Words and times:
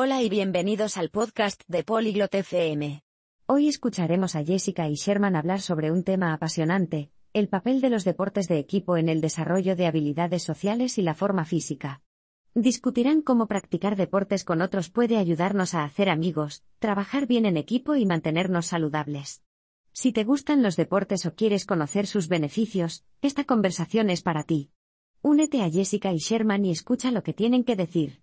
Hola 0.00 0.22
y 0.22 0.28
bienvenidos 0.28 0.96
al 0.96 1.10
podcast 1.10 1.60
de 1.66 1.82
Polyglot 1.82 2.32
FM. 2.32 3.02
Hoy 3.46 3.66
escucharemos 3.66 4.36
a 4.36 4.44
Jessica 4.44 4.88
y 4.88 4.94
Sherman 4.94 5.34
hablar 5.34 5.60
sobre 5.60 5.90
un 5.90 6.04
tema 6.04 6.32
apasionante, 6.32 7.10
el 7.32 7.48
papel 7.48 7.80
de 7.80 7.90
los 7.90 8.04
deportes 8.04 8.46
de 8.46 8.60
equipo 8.60 8.96
en 8.96 9.08
el 9.08 9.20
desarrollo 9.20 9.74
de 9.74 9.88
habilidades 9.88 10.44
sociales 10.44 10.98
y 10.98 11.02
la 11.02 11.14
forma 11.14 11.44
física. 11.44 12.00
Discutirán 12.54 13.22
cómo 13.22 13.48
practicar 13.48 13.96
deportes 13.96 14.44
con 14.44 14.62
otros 14.62 14.88
puede 14.88 15.16
ayudarnos 15.16 15.74
a 15.74 15.82
hacer 15.82 16.10
amigos, 16.10 16.62
trabajar 16.78 17.26
bien 17.26 17.44
en 17.44 17.56
equipo 17.56 17.96
y 17.96 18.06
mantenernos 18.06 18.66
saludables. 18.66 19.42
Si 19.92 20.12
te 20.12 20.22
gustan 20.22 20.62
los 20.62 20.76
deportes 20.76 21.26
o 21.26 21.34
quieres 21.34 21.66
conocer 21.66 22.06
sus 22.06 22.28
beneficios, 22.28 23.04
esta 23.20 23.42
conversación 23.42 24.10
es 24.10 24.22
para 24.22 24.44
ti. 24.44 24.70
Únete 25.22 25.60
a 25.60 25.68
Jessica 25.68 26.12
y 26.12 26.18
Sherman 26.18 26.64
y 26.66 26.70
escucha 26.70 27.10
lo 27.10 27.24
que 27.24 27.32
tienen 27.32 27.64
que 27.64 27.74
decir. 27.74 28.22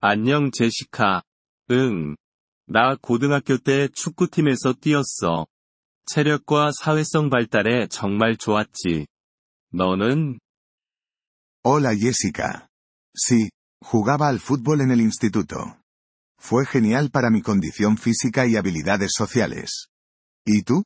안녕 0.00 0.52
제시카. 0.52 1.22
응. 1.72 2.14
나 2.66 2.94
고등학교 3.00 3.58
때 3.58 3.88
축구팀에서 3.88 4.74
뛰었어. 4.80 5.48
체력과 6.06 6.70
사회성 6.72 7.30
발달에 7.30 7.88
정말 7.88 8.36
좋았지. 8.36 9.08
너는? 9.72 10.38
Hola 11.64 11.96
Jessica. 11.96 12.68
Sí, 13.12 13.50
jugaba 13.82 14.28
al 14.28 14.38
fútbol 14.38 14.82
en 14.82 14.92
el 14.92 15.00
instituto. 15.00 15.56
Fue 16.38 16.64
genial 16.64 17.10
para 17.10 17.30
mi 17.30 17.42
condición 17.42 17.98
física 17.98 18.46
y 18.46 18.54
habilidades 18.54 19.10
sociales. 19.16 19.88
¿Y 20.46 20.62
tú? 20.62 20.84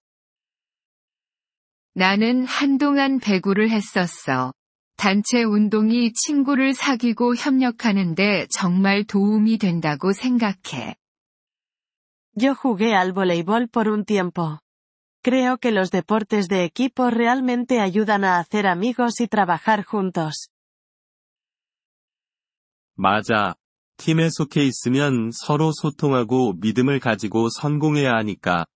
나는 1.94 2.46
한동안 2.46 3.20
배구를 3.20 3.68
했었어. 3.68 4.54
단체 4.96 5.42
운동이 5.42 6.12
친구를 6.12 6.74
사귀고 6.74 7.34
협력하는데 7.36 8.46
정말 8.50 9.04
도움이 9.04 9.58
된다고 9.58 10.12
생각해. 10.12 10.96
Yo 12.34 12.54
jugué 12.54 12.94
al 12.94 13.12
voleibol 13.12 13.68
por 13.68 13.88
un 13.88 14.04
tiempo. 14.04 14.60
Creo 15.22 15.58
que 15.58 15.70
los 15.70 15.90
deportes 15.90 16.48
de 16.48 16.64
equipo 16.64 17.10
realmente 17.10 17.80
ayudan 17.80 18.24
a 18.24 18.38
hacer 18.38 18.66
amigos 18.66 19.20
y 19.20 19.28
trabajar 19.28 19.84
juntos. 19.84 20.48
맞아. 22.94 23.54
팀에 23.98 24.30
속해 24.30 24.64
있으면 24.64 25.30
서로 25.32 25.72
소통하고 25.72 26.54
믿음을 26.54 26.98
가지고 26.98 27.48
성공해야 27.50 28.14
하니까. 28.14 28.66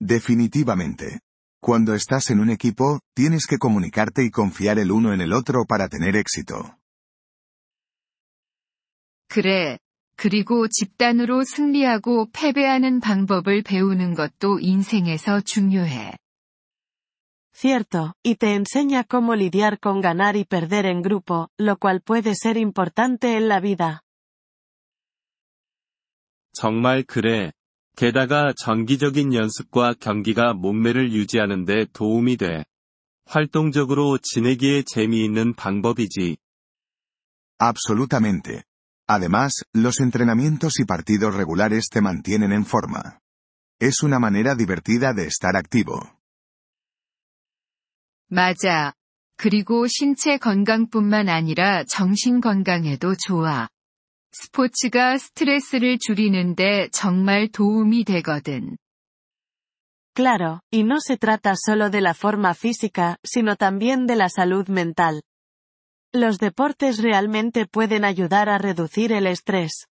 Definitivamente. 0.00 1.18
Cuando 1.61 1.95
estás 1.95 2.29
en 2.29 2.39
un 2.39 2.49
equipo, 2.49 2.99
tienes 3.15 3.47
que 3.47 3.57
comunicarte 3.57 4.23
y 4.23 4.29
confiar 4.29 4.77
el 4.77 4.91
uno 4.91 5.13
en 5.13 5.21
el 5.21 5.33
otro 5.33 5.65
para 5.65 5.87
tener 5.87 6.15
éxito. 6.15 6.77
그래. 9.27 9.79
그리고 10.15 10.67
집단으로 10.69 11.43
승리하고 11.43 12.29
패배하는 12.31 13.01
방법을 13.01 13.63
배우는 13.63 14.13
것도 14.13 14.59
인생에서 14.59 15.41
중요해. 15.41 16.13
Cierto, 17.53 18.13
y 18.21 18.35
te 18.35 18.53
enseña 18.53 19.03
cómo 19.03 19.33
lidiar 19.33 19.79
con 19.79 20.01
ganar 20.01 20.35
y 20.35 20.43
perder 20.43 20.85
en 20.85 21.01
grupo, 21.01 21.49
lo 21.57 21.77
cual 21.77 22.01
puede 22.01 22.35
ser 22.35 22.57
importante 22.57 23.37
en 23.37 23.47
la 23.47 23.59
vida. 23.59 24.01
정말 26.53 27.03
그래. 27.05 27.51
게다가 27.96 28.52
정기적인 28.56 29.34
연습과 29.34 29.94
경기가 30.00 30.54
몸매를 30.54 31.12
유지하는 31.12 31.64
데 31.64 31.86
도움이 31.92 32.36
돼. 32.36 32.64
활동적으로 33.26 34.18
지내기에 34.22 34.82
재미있는 34.86 35.54
방법이지. 35.54 36.36
Absolutamente. 37.60 38.62
Además, 39.06 39.64
los 39.74 40.00
entrenamientos 40.00 40.78
y 40.78 40.84
partidos 40.84 41.34
regulares 41.34 41.88
te 41.90 42.00
mantienen 42.00 42.52
en 42.52 42.64
forma. 42.64 43.20
Es 43.80 44.02
una 44.02 44.18
manera 44.18 44.54
divertida 44.54 45.12
de 45.12 45.26
estar 45.26 45.56
activo. 45.56 46.00
맞아. 48.28 48.94
그리고 49.36 49.86
신체 49.88 50.38
건강뿐만 50.38 51.28
아니라 51.28 51.84
정신 51.84 52.40
건강에도 52.40 53.14
좋아. 53.16 53.68
스포츠가 54.32 55.18
스트레스를 55.18 55.98
줄이는데 55.98 56.88
정말 56.92 57.48
도움이 57.48 58.04
되거든. 58.04 58.76
Claro, 60.14 60.60
y 60.70 60.82
no 60.82 60.98
se 61.00 61.16
trata 61.16 61.54
solo 61.56 61.88
de 61.90 62.00
la 62.00 62.14
forma 62.14 62.54
física, 62.54 63.16
sino 63.24 63.56
también 63.56 64.06
de 64.06 64.16
la 64.16 64.28
salud 64.28 64.68
mental. 64.68 65.22
Los 66.12 66.38
deportes 66.38 66.98
realmente 66.98 67.66
pueden 67.66 68.04
ayudar 68.04 68.48
a 68.48 68.58
reducir 68.58 69.12
el 69.12 69.26
estrés. 69.26 69.86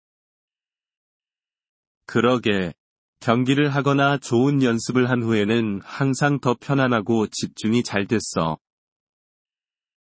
그러게. 2.06 2.74
경기를 3.20 3.68
하거나 3.74 4.18
좋은 4.18 4.62
연습을 4.62 5.10
한 5.10 5.22
후에는 5.22 5.80
항상 5.82 6.38
더 6.40 6.54
편안하고 6.54 7.26
집중이 7.28 7.82
잘 7.82 8.06
됐어. 8.06 8.58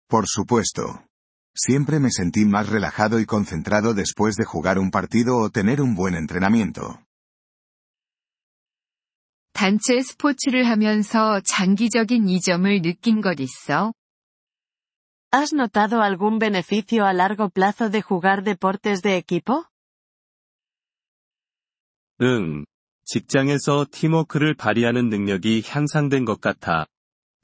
Por 0.09 0.25
supuesto. 0.27 1.08
Siempre 1.58 2.00
me 2.00 2.10
sentí 2.10 2.46
más 2.46 2.70
relajado 2.70 3.20
y 3.20 3.26
concentrado 3.26 3.94
después 3.94 4.36
de 4.36 4.46
jugar 4.46 4.80
un 4.80 4.90
partido 4.90 5.38
o 5.38 5.50
tener 5.50 5.82
un 5.82 5.96
buen 5.96 6.16
entrenamiento. 6.16 7.00
단체 9.54 10.02
스포츠를 10.02 10.68
하면서 10.68 11.40
장기적인 11.40 12.28
이점을 12.28 12.82
느낀 12.82 13.22
것 13.22 13.40
있어? 13.40 13.94
¿Has 15.32 15.54
notado 15.54 16.02
algún 16.02 16.38
beneficio 16.38 17.06
a 17.06 17.14
largo 17.14 17.50
plazo 17.50 17.90
de 17.90 18.02
jugar 18.02 18.44
deportes 18.44 19.02
de 19.02 19.18
equipo? 19.18 19.66
응. 22.22 22.66
직장에서 23.06 23.86
팀워크를 23.92 24.54
발휘하는 24.56 25.10
능력이 25.10 25.64
향상된 25.66 26.26
것 26.26 26.40
같아. 26.42 26.88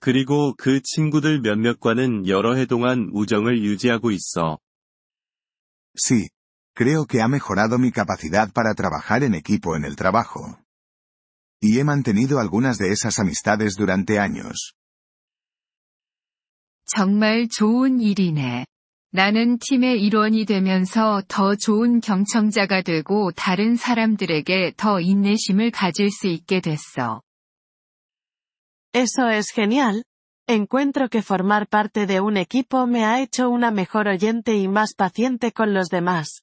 그리고 0.05 0.53
그 0.59 0.83
친구들 0.83 1.41
몇몇과는 1.41 2.29
여러 2.29 2.57
해 2.57 2.67
동안 2.67 3.09
우정을 3.15 3.65
유지하고 3.65 4.11
있어. 4.11 4.59
Sí. 5.97 6.29
Creo 6.77 7.07
que 7.07 7.23
ha 7.23 7.27
mejorado 7.27 7.79
mi 7.79 7.91
capacidad 7.91 8.53
para 8.53 8.75
trabajar 8.75 9.23
en 9.23 9.33
equipo 9.35 9.77
en 9.77 9.87
el 9.87 9.97
trabajo. 9.97 10.59
Y 11.63 11.79
he 11.79 11.85
mantenido 11.85 12.39
algunas 12.39 12.77
de 12.77 12.93
esas 12.93 13.19
amistades 13.19 13.77
durante 13.77 14.19
años. 14.19 14.75
정말 16.85 17.49
좋은 17.49 17.99
일이네. 18.01 18.67
나는 19.11 19.57
팀의 19.59 20.03
일원이 20.03 20.45
되면서 20.45 21.23
더 21.29 21.57
좋은 21.57 22.03
경청자가 22.03 22.83
되고 22.83 23.33
다른 23.33 23.75
사람들에게 23.75 24.75
더 24.77 25.01
인내심을 25.01 25.71
가질 25.71 26.11
수 26.11 26.27
있게 26.27 26.61
됐어. 26.61 27.24
Eso 28.94 29.30
es 29.30 29.52
genial. 29.52 30.04
Encuentro 30.48 31.10
que 31.10 31.22
formar 31.22 31.68
parte 31.68 32.08
de 32.08 32.22
un 32.22 32.36
equipo 32.38 32.88
me 32.88 33.06
ha 33.06 33.22
hecho 33.22 33.50
una 33.50 33.70
mejor 33.70 34.08
oyente 34.08 34.56
y 34.56 34.68
más 34.68 34.96
paciente 34.96 35.52
con 35.52 35.74
los 35.74 35.90
demás. 35.90 36.42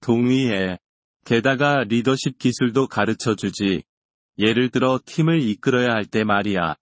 동의해. 0.00 0.78
게다가 1.26 1.84
리더십 1.84 2.38
기술도 2.38 2.88
가르쳐 2.88 3.34
주지. 3.36 3.82
예를 4.38 4.70
들어 4.70 4.98
팀을 5.04 5.42
이끌어야 5.42 5.88
할 5.92 6.06
때 6.06 6.24
말이야. 6.24 6.76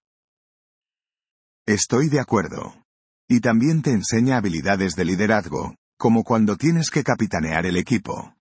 Estoy 1.66 2.08
de 2.08 2.20
acuerdo. 2.20 2.84
Y 3.28 3.40
también 3.40 3.82
te 3.82 3.90
enseña 3.90 4.38
habilidades 4.38 4.94
de 4.94 5.04
liderazgo, 5.04 5.74
como 5.98 6.22
cuando 6.22 6.56
tienes 6.56 6.90
que 6.90 7.02
capitanear 7.02 7.66
el 7.66 7.76
equipo. 7.76 8.32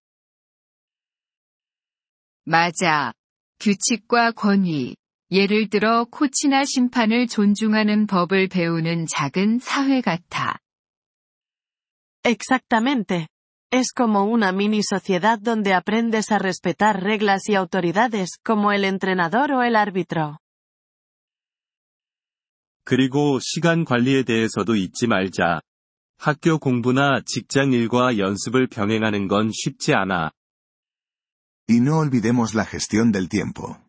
맞아. 2.46 3.14
규칙과 3.63 4.33
권위. 4.33 4.97
예를 5.31 5.69
들어 5.71 6.05
코치나 6.11 6.65
심판을 6.65 7.29
존중하는 7.29 8.09
법을 8.09 8.49
배우는 8.49 9.07
작은 9.07 9.61
사회 9.61 10.01
같아. 10.01 10.59
Exactamente. 12.25 13.29
Es 13.73 13.93
como 13.97 14.25
una 14.25 14.49
mini 14.49 14.81
sociedad 14.83 15.39
donde 15.41 15.75
aprendes 15.75 16.33
a 16.33 16.39
respetar 16.39 17.05
reglas 17.05 17.49
y 17.49 17.55
autoridades, 17.55 18.31
como 18.45 18.73
el 18.73 18.85
entrenador 18.85 19.53
o 19.53 19.63
el 19.63 19.77
árbitro. 19.77 20.39
그리고 22.85 23.39
시간 23.41 23.85
관리에 23.85 24.25
대해서도 24.25 24.75
잊지 24.75 25.07
말자. 25.07 25.61
학교 26.19 26.59
공부나 26.59 27.21
직장 27.25 27.73
일과 27.73 28.19
연습을 28.19 28.67
병행하는 28.67 29.29
건 29.29 29.51
쉽지 29.53 29.95
않아. 29.95 30.33
Y 31.68 31.82
no 31.82 32.00
olvidemos 32.00 32.54
la 32.54 32.66
gestión 32.66 33.12
del 33.12 33.28
tiempo. 33.30 33.82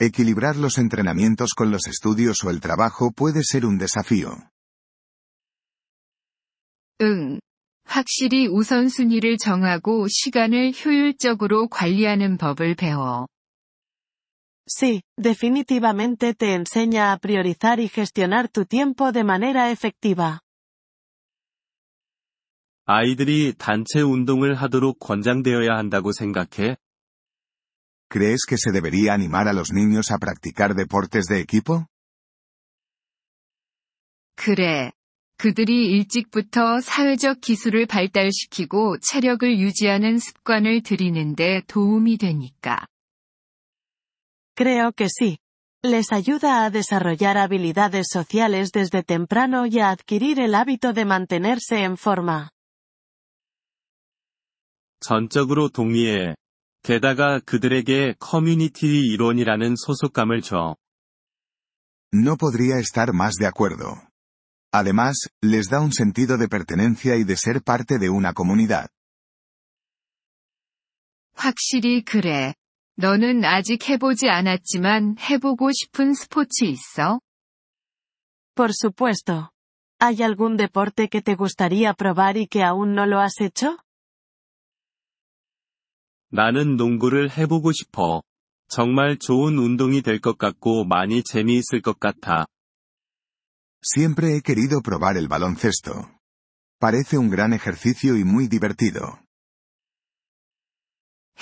Equilibrar 0.00 0.56
los 0.56 0.78
entrenamientos 0.78 1.54
con 1.54 1.70
los 1.70 1.86
estudios 1.86 2.42
o 2.44 2.50
el 2.50 2.60
trabajo 2.60 3.12
puede 3.12 3.42
ser 3.44 3.66
un 3.66 3.78
desafío. 3.78 4.50
응. 7.02 7.40
확실히 7.84 8.46
우선순위를 8.46 9.36
정하고 9.36 10.06
시간을 10.08 10.72
효율적으로 10.72 11.68
관리하는 11.68 12.38
법을 12.38 12.74
배워. 12.76 13.26
Sí, 14.66 15.02
definitivamente 15.16 16.34
te 16.34 16.54
enseña 16.54 17.12
a 17.12 17.18
priorizar 17.18 17.80
y 17.80 17.88
gestionar 17.88 18.48
tu 18.48 18.64
tiempo 18.64 19.12
de 19.12 19.24
manera 19.24 19.70
efectiva. 19.70 20.40
아이들이 22.84 23.52
단체 23.58 24.00
운동을 24.00 24.54
하도록 24.54 24.98
권장되어야 24.98 25.76
한다고 25.76 26.12
생각해? 26.12 26.76
¿Crees 28.08 28.44
que 28.46 28.58
se 28.58 28.72
debería 28.72 29.14
animar 29.14 29.48
a 29.48 29.52
los 29.52 29.72
niños 29.72 30.10
a 30.10 30.18
practicar 30.18 30.74
deportes 30.74 31.26
de 31.26 31.40
equipo? 31.40 31.86
그래. 34.36 34.92
그들이 35.38 35.90
일찍부터 35.92 36.80
사회적 36.80 37.40
기술을 37.40 37.86
발달시키고 37.86 38.98
체력을 39.00 39.58
유지하는 39.58 40.18
습관을 40.18 40.82
들이는데 40.82 41.62
도움이 41.66 42.16
되니까. 42.18 42.86
Creo 44.54 44.92
que 44.92 45.08
sí. 45.08 45.38
Les 45.84 46.12
ayuda 46.12 46.64
a 46.64 46.70
desarrollar 46.70 47.38
habilidades 47.38 48.06
sociales 48.08 48.70
desde 48.70 49.02
temprano 49.02 49.66
y 49.66 49.80
a 49.80 49.90
adquirir 49.90 50.38
el 50.38 50.54
hábito 50.54 50.92
de 50.92 51.04
mantenerse 51.04 51.82
en 51.82 51.96
forma. 51.96 52.50
전적으로 55.00 55.68
동의해. 55.70 56.36
게다가 56.86 57.38
그들에게 57.40 58.14
커뮤니티 58.18 58.86
이론이라는 58.86 59.76
소속감을 59.76 60.42
줘. 60.42 60.76
No 62.14 62.36
podría 62.36 62.78
estar 62.78 63.12
más 63.12 63.34
de 63.38 63.46
acuerdo. 63.46 63.94
Además, 64.72 65.28
les 65.42 65.68
da 65.68 65.80
un 65.80 65.92
sentido 65.92 66.38
de 66.38 66.48
pertenencia 66.48 67.16
y 67.16 67.24
de 67.24 67.36
ser 67.36 67.62
parte 67.62 67.98
de 67.98 68.08
una 68.08 68.32
comunidad. 68.32 68.88
확실히 71.34 72.02
그래. 72.02 72.54
너는 72.96 73.44
아직 73.44 73.88
해보지 73.88 74.28
않았지만 74.28 75.16
해보고 75.18 75.70
싶은 75.72 76.14
스포츠 76.14 76.64
있어? 76.64 77.20
Por 78.54 78.72
supuesto. 78.72 79.50
¿Hay 79.98 80.22
algún 80.22 80.56
deporte 80.56 81.08
que 81.08 81.22
te 81.22 81.34
gustaría 81.34 81.94
probar 81.94 82.36
y 82.36 82.46
que 82.48 82.62
aún 82.62 82.94
no 82.94 83.06
lo 83.06 83.20
has 83.20 83.40
hecho? 83.40 83.78
나는 86.29 86.75
농구를 86.75 87.29
해보고 87.37 87.71
싶어. 87.71 88.21
정말 88.69 89.17
좋은 89.17 89.57
운동이 89.57 90.01
될 90.01 90.19
것 90.19 90.37
같고 90.37 90.83
많이 90.85 91.23
재미있을 91.23 91.81
것 91.81 91.99
같아. 91.99 92.45
Siempre 93.81 94.27
he 94.33 94.41
querido 94.41 94.81
probar 94.81 95.15
el 95.17 95.27
baloncesto. 95.27 95.93
Parece 96.79 97.17
un 97.17 97.29
gran 97.29 97.53
ejercicio 97.53 98.15
y 98.15 98.21
muy 98.21 98.47
divertido. 98.49 98.99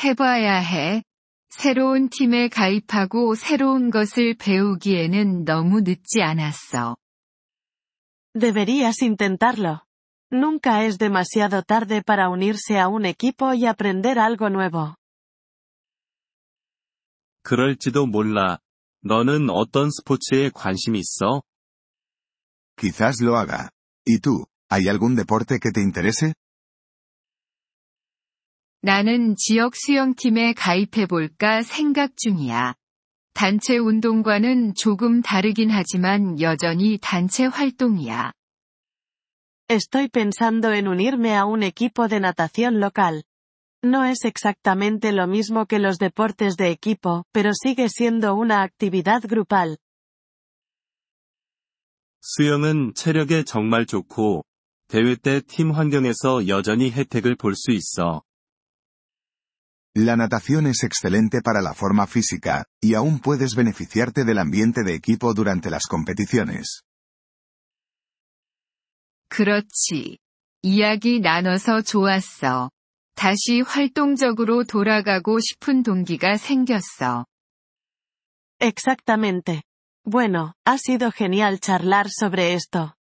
해봐야 0.03 0.59
해. 0.59 1.03
새로운 1.49 2.09
팀에 2.09 2.49
가입하고 2.49 3.33
새로운 3.35 3.89
것을 3.89 4.35
배우기에는 4.35 5.45
너무 5.45 5.81
늦지 5.81 6.21
않았어. 6.21 6.97
Deberías 8.37 9.01
intentarlo. 9.01 9.84
Nunca 10.31 10.83
es 10.83 10.97
demasiado 10.97 11.61
tarde 11.63 12.01
para 12.01 12.29
unirse 12.29 12.79
a 12.79 12.87
un 12.87 13.05
equipo 13.05 13.53
y 13.53 13.65
aprender 13.65 14.19
algo 14.19 14.49
nuevo. 14.49 14.95
그럴지도 17.43 18.07
몰라. 18.07 18.57
너는 19.01 19.51
어떤 19.51 19.91
스포츠에 19.91 20.49
관심 20.49 20.95
있어? 20.95 21.43
Quizás 22.75 23.21
lo 23.21 23.37
haga. 23.37 23.69
¿Y 24.03 24.19
tú, 24.19 24.45
hay 24.69 24.87
algún 24.87 25.15
deporte 25.15 25.59
que 25.59 25.71
te 25.71 25.81
interese? 25.81 26.33
나는 28.81 29.35
지역 29.35 29.75
수영팀에 29.75 30.53
가입해볼까 30.53 31.63
생각 31.63 32.17
중이야. 32.17 32.75
단체 33.33 33.77
운동과는 33.77 34.75
조금 34.75 35.21
다르긴 35.21 35.69
하지만 35.69 36.39
여전히 36.39 36.97
단체 37.01 37.45
활동이야. 37.45 38.31
Estoy 39.68 40.08
pensando 40.08 40.72
en 40.72 40.88
unirme 40.88 41.36
a 41.36 41.44
un 41.44 41.62
equipo 41.62 42.08
de 42.08 42.20
natación 42.20 42.80
local. 42.80 43.24
No 43.82 44.04
es 44.04 44.24
exactamente 44.24 45.12
lo 45.12 45.26
mismo 45.26 45.66
que 45.66 45.78
los 45.78 45.98
deportes 45.98 46.56
de 46.56 46.70
equipo, 46.70 47.24
pero 47.32 47.52
sigue 47.54 47.88
siendo 47.88 48.34
una 48.34 48.62
actividad 48.62 49.22
grupal. 49.22 49.78
수영은 52.22 52.92
체력에 52.94 53.44
정말 53.44 53.86
좋고, 53.86 54.44
대회 54.88 55.16
때 55.16 55.40
팀 55.40 55.72
환경에서 55.72 56.48
여전히 56.48 56.90
혜택을 56.92 57.36
볼 57.36 57.54
수 57.54 57.70
있어. 57.70 58.22
La 59.96 60.16
natación 60.16 60.66
es 60.66 60.84
excelente 60.84 61.40
para 61.42 61.62
la 61.62 61.74
forma 61.74 62.06
física, 62.06 62.66
y 62.80 62.94
aún 62.94 63.18
puedes 63.18 63.54
beneficiarte 63.56 64.24
del 64.24 64.38
ambiente 64.38 64.82
de 64.84 64.94
equipo 64.94 65.32
durante 65.32 65.70
las 65.70 65.86
competiciones. 65.86 66.82
그렇지. 69.35 70.17
이야기 70.61 71.19
나눠서 71.19 71.81
좋았어. 71.81 72.71
다시 73.15 73.59
활동적으로 73.59 74.63
돌아가고 74.63 75.39
싶은 75.41 75.83
동기가 75.83 76.37
생겼어. 76.37 77.25
Exactamente. 78.61 79.61
Bueno, 80.05 80.53
ha 80.65 80.77
sido 80.77 81.11
genial 81.11 81.59
charlar 81.59 82.07
sobre 82.09 82.53
esto. 82.53 82.93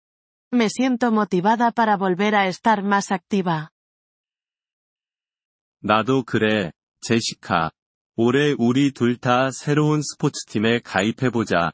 Me 0.54 0.70
siento 0.70 1.12
motivada 1.12 1.70
para 1.70 1.98
volver 1.98 2.34
a 2.34 2.48
estar 2.48 2.82
más 2.82 3.12
activa. 3.12 3.68
나도 5.82 6.22
그래, 6.24 6.72
제시카. 7.02 7.72
올해 8.16 8.54
우리 8.56 8.92
둘 8.92 9.18
다 9.18 9.50
새로운 9.50 10.00
스포츠팀에 10.00 10.80
가입해보자. 10.80 11.72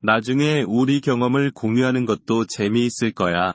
나중에 0.00 0.64
우리 0.66 1.02
경험을 1.02 1.50
공유하는 1.50 2.06
것도 2.06 2.46
재미있을 2.46 3.12
거야. 3.12 3.52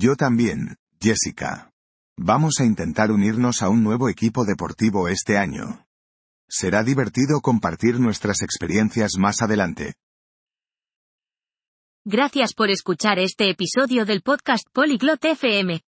Yo 0.00 0.14
también, 0.14 0.76
Jessica. 1.00 1.72
Vamos 2.16 2.60
a 2.60 2.64
intentar 2.64 3.10
unirnos 3.10 3.62
a 3.62 3.68
un 3.68 3.82
nuevo 3.82 4.08
equipo 4.08 4.44
deportivo 4.44 5.08
este 5.08 5.36
año. 5.36 5.84
Será 6.48 6.84
divertido 6.84 7.40
compartir 7.40 7.98
nuestras 7.98 8.42
experiencias 8.42 9.18
más 9.18 9.42
adelante. 9.42 9.94
Gracias 12.04 12.54
por 12.54 12.70
escuchar 12.70 13.18
este 13.18 13.50
episodio 13.50 14.04
del 14.04 14.22
podcast 14.22 14.68
Polyglot 14.72 15.24
FM. 15.24 15.82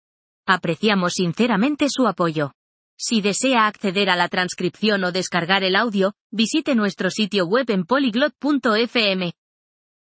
Apreciamos 0.46 1.14
sinceramente 1.14 1.88
su 1.90 2.06
apoyo. 2.06 2.52
Si 2.96 3.20
desea 3.20 3.66
acceder 3.66 4.08
a 4.08 4.14
la 4.14 4.28
transcripción 4.28 5.02
o 5.02 5.10
descargar 5.10 5.64
el 5.64 5.74
audio, 5.74 6.14
visite 6.30 6.76
nuestro 6.76 7.10
sitio 7.10 7.44
web 7.46 7.68
en 7.70 7.84
polyglot.fm. 7.84 9.32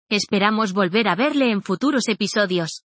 Esperamos 0.08 0.72
volver 0.74 1.08
a 1.08 1.16
verle 1.16 1.50
en 1.50 1.60
futuros 1.60 2.08
episodios. 2.08 2.84